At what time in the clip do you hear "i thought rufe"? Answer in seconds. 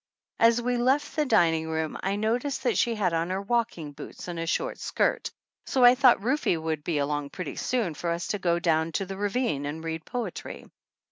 5.85-6.47